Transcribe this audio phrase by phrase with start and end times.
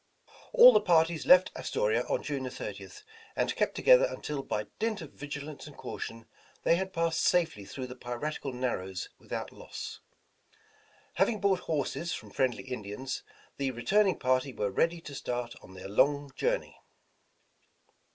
[0.51, 3.03] All the parties left Astoria on June 30th,
[3.35, 6.25] and kept together until by dint of vigilance and caution
[6.63, 9.99] they had passed safely through the piratical Narrows with out loss.
[11.21, 13.21] Having bought horses from friendly Indians,
[13.57, 16.79] the returning party were ready to start on their long journey.